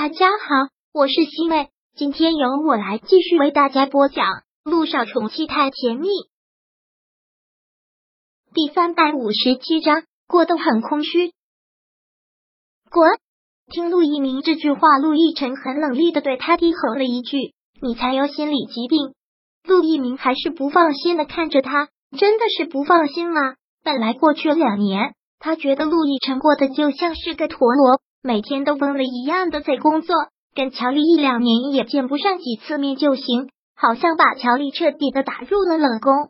[0.00, 4.24] 大家好，我是西妹，今天由我来继续为大家播讲
[4.62, 6.06] 《路上宠妻太甜蜜》
[8.54, 11.32] 第三百五十七章，过得很空虚。
[12.88, 13.10] 滚！
[13.72, 19.14] 听陆一鸣这句话，陆亦辰很冷厉的对他低吼了一句：“你才有心理疾病。”
[19.66, 23.56] 陆一鸣还是不放心的看着他，真的是不放心吗？
[23.82, 28.00] 本来过去两年，他觉得陆亦辰过得就像是个陀螺。
[28.28, 30.14] 每天都疯了一样的在工作，
[30.54, 36.28] 跟乔丽一两年也见不上几次面就行，好像把乔丽彻底的打入了冷宫。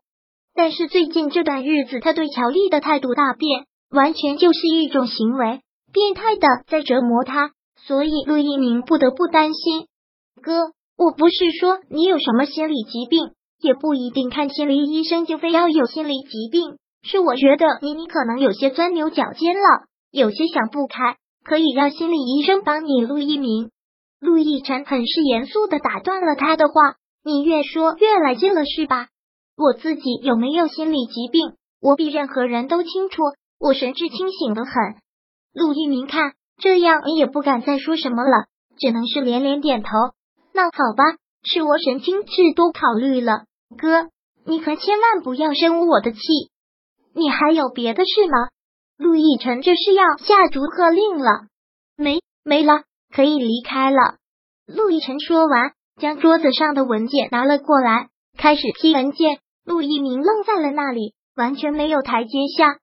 [0.55, 5.59] 但是最近这段日子，他对乔丽的态度大变，完全就是一种行为，
[5.92, 7.51] 变态的在折磨他。
[7.84, 9.89] 所以陆一鸣不得不担心。
[10.41, 10.53] 哥，
[10.97, 13.30] 我不是说你有什么心理疾病，
[13.61, 21.17] 也不一定看心理医生就非要有心理疾病，是我觉得你你可能有些钻牛角尖了，有些想不开。
[21.48, 23.01] 可以让心理医生帮你。
[23.01, 23.70] 陆一鸣、
[24.20, 26.75] 陆亦辰很是严肃的打断了他的话
[27.25, 29.09] ：“你越说越来劲了，是吧？
[29.56, 33.23] 我自己有没有心理疾病，我比任何人都清楚。
[33.58, 34.73] 我神志清醒的很。”
[35.55, 38.45] 陆一鸣看这样也不敢再说什么了，
[38.78, 39.89] 只能是连连点头。
[40.53, 41.05] 那好吧，
[41.45, 43.45] 是我神经质多考虑了。
[43.78, 44.11] 哥，
[44.45, 46.19] 你可千万不要生我的气。
[47.14, 48.48] 你还有别的事吗？
[48.99, 51.47] 陆亦辰这是要下逐客令了，
[51.97, 52.83] 没没了，
[53.15, 54.17] 可以离开了。
[54.67, 59.39] 陆亦辰说完，将桌子上的文件拿了过来，开始批文件。
[59.65, 62.79] 陆一鸣愣在了那里，完全没有台阶下。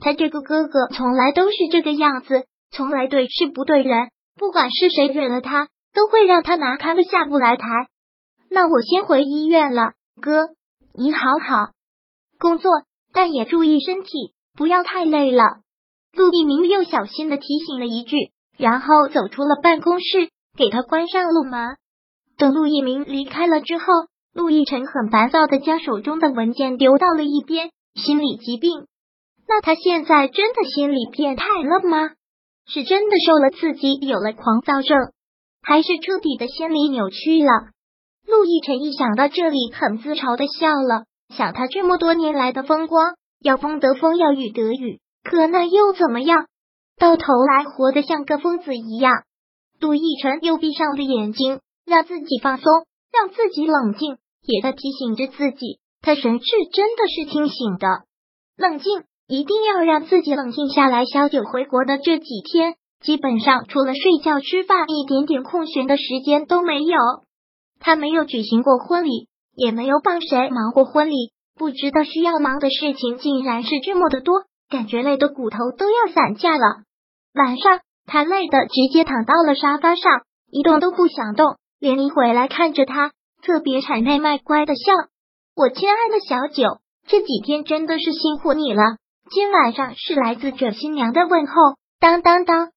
[0.00, 7.66] 他这个哥哥从来都是这个样子，从来对事不对人，不管是谁惹了他，都会让他难堪的下不来台。
[8.50, 10.48] 那我先回医院了，哥，
[10.92, 11.70] 你好好
[12.38, 12.70] 工作，
[13.14, 14.33] 但也注意身体。
[14.56, 15.42] 不要太累了，
[16.12, 18.16] 陆一鸣又小心的提醒了一句，
[18.56, 21.76] 然后走出了办公室，给他关上了门。
[22.36, 23.84] 等陆一鸣离开了之后，
[24.32, 27.70] 陆亦辰很烦躁的将手中的文件丢到了一边。
[27.94, 28.86] 心理疾病？
[29.46, 32.10] 那他现在真的心理变态了吗？
[32.66, 34.98] 是真的受了刺激，有了狂躁症，
[35.62, 37.50] 还是彻底的心理扭曲了？
[38.26, 43.14] 陆亦辰一想到这里，很自嘲的笑了，想他这么多年来的风光。
[43.44, 46.46] 要风得风，要雨得雨，可那又怎么样？
[46.98, 49.12] 到头来活得像个疯子一样。
[49.78, 52.64] 杜奕辰又闭上了眼睛，让自己放松，
[53.12, 57.86] 让自己冷静，也在提醒着自己，他神智真的是清醒的。
[58.56, 61.04] 冷静，一定要让自己冷静下来。
[61.04, 66.96] 小九回国的这几天，基本上除了睡觉、吃饭，一点点空闲的时间都没有。
[67.78, 71.33] 他没有举行过婚礼，也没有帮谁忙过婚礼。
[71.56, 76.82] 不知道需要忙的事情竟然是这么的多，感觉累的骨头都要散架了。
[77.34, 81.56] 晚上他累的直接躺到了沙发上，一动都不想动。
[81.78, 83.10] 连一回来看着他，
[83.42, 84.92] 特别谄媚卖乖的笑。
[85.54, 88.82] 我亲爱的小九，这几天真的是辛苦你了。
[89.30, 91.52] 今晚上是来自准新娘的问候。
[92.00, 92.70] 当当当，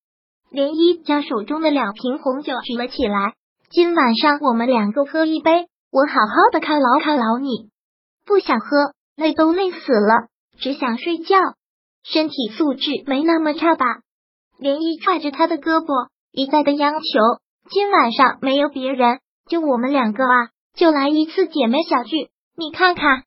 [0.52, 3.34] 连一将手中的两瓶红酒举了起来。
[3.70, 7.70] 今晚上我们两个喝一杯，我好好的犒劳犒劳你。
[8.28, 10.28] 不想喝，累都累死了，
[10.60, 11.38] 只想睡觉。
[12.04, 13.86] 身体素质没那么差吧？
[14.60, 17.20] 连依拽着他的胳膊，一再的央求。
[17.70, 22.30] 今晚上没有别人，就我们两个啊，就来一次姐妹小聚。
[22.58, 23.24] 你看看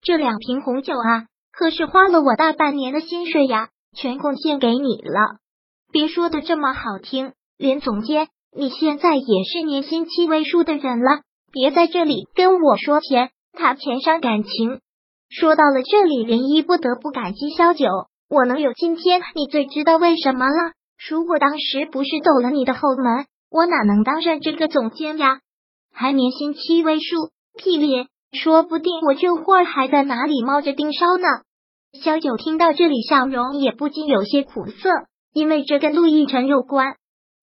[0.00, 5.36] 这两瓶红酒啊，可是花了我大半年的薪水呀，全贡献给你了。
[5.92, 11.20] 别说的这么好听，连总监，你现在也是年薪七位数的人了，
[11.52, 13.30] 别在这里跟我说钱。
[13.58, 14.80] 他钱伤感情。
[15.28, 17.86] 说到了这里，林一不得不感激萧九。
[18.30, 20.72] 我能有今天，你最知道为什么了。
[21.10, 25.40] 如果当时不是走了你的后门，我哪能当上这个总监呀？
[25.92, 28.06] 还年薪七位数，屁咧！
[28.32, 31.26] 说不定我这会儿还在哪里冒着盯梢呢。
[32.00, 34.88] 萧九听到这里，笑容也不禁有些苦涩，
[35.32, 36.94] 因为这跟陆亦辰有关。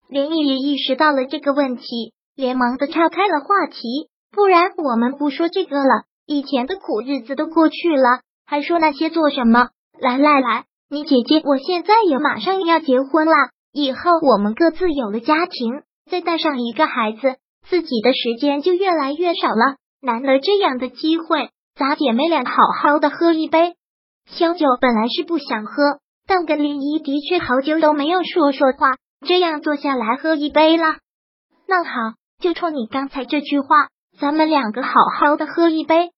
[0.08, 4.10] 林毅也意识到了这个问题，连忙的岔开了话题。
[4.32, 9.70] 不然我们不说这个了，以前的苦日子都过去了，还说那些做什么？
[10.00, 13.34] 来来来，你姐姐，我现在也马上要结婚了，
[13.72, 17.36] 以后我们各自有了家庭，再带上一个孩子，
[17.70, 19.76] 自己的时间就越来越少了。
[20.02, 23.76] 难得这样的机会，咱姐妹俩好好的喝一杯。
[24.26, 28.96] 萧九本来是不想喝，但跟林一的确好久都没有说说话，
[29.28, 30.86] 这样坐下来喝一杯了。
[31.68, 31.92] 那好，
[32.40, 33.68] 就冲你刚才这句话。
[34.18, 36.12] 咱们两个好好的喝一杯。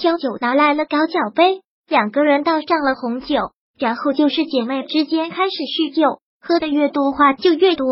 [0.00, 7.86] 萧九拿来了高脚杯，两个人倒上了红酒，然后就是姐妹之间开始叙旧，喝的越多话就越多。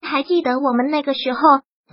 [0.00, 1.40] 还记得我们那个时候，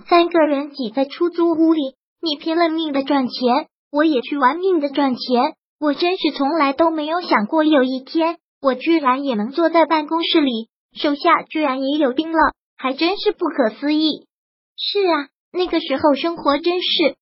[0.06, 5.54] 三个人挤在出租屋里，你拼了命的赚钱，我也去玩命的赚钱。
[5.80, 12.38] 我真是从来都没有想过，有一天我居然也能坐在办公室里，手下居然也有兵了，
[12.76, 14.28] 还真是不可思议。
[14.76, 17.16] 是啊，那个时候生活真是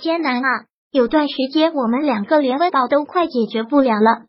[0.00, 0.66] 艰难啊！
[0.94, 4.26] 有段时间我们两个连温饱都快解决不了了。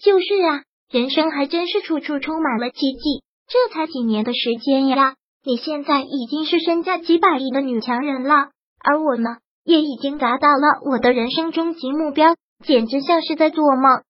[0.00, 3.24] 就是啊，人生还真是处处充满了奇迹。
[3.48, 8.50] 这才几年的时间呀，你现在已经是身价几百亿的女强人了，
[8.84, 12.36] 而我呢，也已经达到了我的人生终极目标。
[12.64, 14.02] 简直像是在做梦。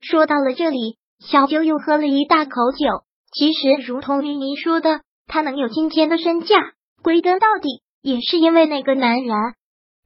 [0.00, 3.04] 说到了这里，小九又喝了一大口酒。
[3.32, 6.56] 其实，如同林怡说的，他能有今天的身价，
[7.04, 9.36] 归根到底也是因为那个男人。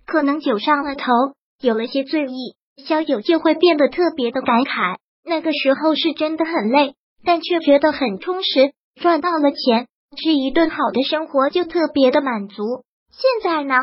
[0.07, 1.05] 可能酒上了头，
[1.61, 4.97] 有了些醉意，小九就会变得特别的感慨。
[5.25, 6.95] 那个时候是真的很累，
[7.25, 8.73] 但却觉得很充实。
[9.01, 12.63] 赚到了钱，吃一顿好的生活就特别的满足。
[13.11, 13.75] 现在呢，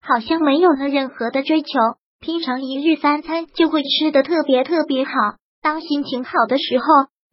[0.00, 1.68] 好像没有了任何的追求。
[2.20, 5.12] 平常一日三餐就会吃的特别特别好，
[5.60, 6.84] 当心情好的时候，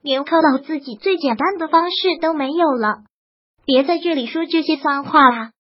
[0.01, 3.03] 连犒劳自己最简单的方式都没有了。
[3.65, 5.51] 别在这里说这些脏话啦！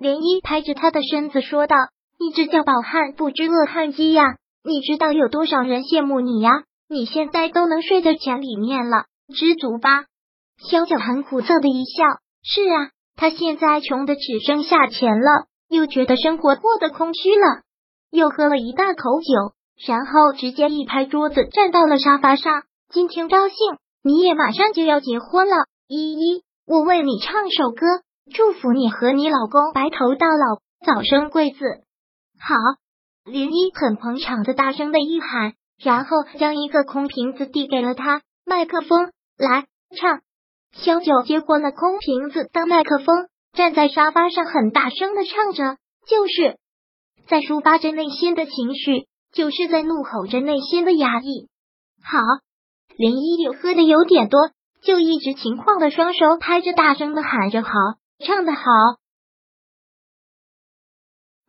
[0.00, 1.76] 涟漪拍着他的身子说道
[2.18, 4.22] ：“你这叫饱汉不知饿汉饥呀！
[4.62, 6.50] 你知道有多少人羡慕你呀？
[6.88, 10.04] 你现在都能睡在钱里面了，知足吧。”
[10.70, 12.04] 萧九很苦涩的一笑
[12.42, 17.62] ：“是啊，他现在穷的只剩下钱了，又觉得生活过得空虚了。”
[18.10, 19.54] 又喝了一大口酒，
[19.86, 22.62] 然后直接一拍桌子，站到了沙发上。
[22.90, 23.56] 今天高兴，
[24.02, 25.56] 你也马上就要结婚了，
[25.88, 27.86] 依依，我为你唱首歌，
[28.32, 31.83] 祝福你和你老公白头到老，早生贵子。
[32.38, 32.54] 好，
[33.24, 39.66] 林一很捧场的大声的一喊，然后将一个空瓶子递给了他，麦克风来
[39.96, 40.20] 唱。
[40.72, 46.58] 萧九接过了空瓶子当麦克风，站在沙发上很大声的唱着，就是。
[47.26, 51.48] 在抒发着内心的情绪，就是在怒吼着内心的压抑。
[52.02, 52.18] 好，
[52.96, 54.50] 林一有喝的有点多，
[54.82, 57.70] 就一直情况的双手拍着，大声的喊着：“好，
[58.18, 58.60] 唱的好！”